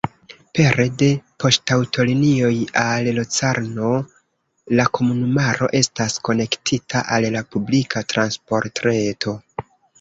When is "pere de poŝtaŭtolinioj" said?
0.59-2.49